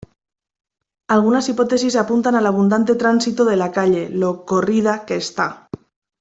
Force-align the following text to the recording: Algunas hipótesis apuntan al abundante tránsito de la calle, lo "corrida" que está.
Algunas 1.09 1.47
hipótesis 1.49 1.95
apuntan 1.95 2.33
al 2.33 2.47
abundante 2.47 2.95
tránsito 2.95 3.45
de 3.45 3.55
la 3.55 3.71
calle, 3.71 4.09
lo 4.09 4.47
"corrida" 4.47 5.05
que 5.05 5.15
está. 5.15 5.69